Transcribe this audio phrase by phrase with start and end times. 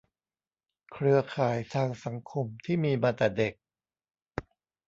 [0.91, 3.53] เครือข่ายทางสังคมที่มีมาแต่เด็ก